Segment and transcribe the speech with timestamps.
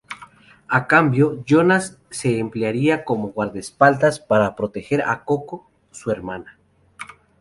[0.77, 6.57] A cambio, Jonás se emplearía como guardaespaldas para proteger a Koko, su hermana.